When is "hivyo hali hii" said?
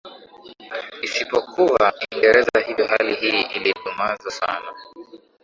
2.67-3.41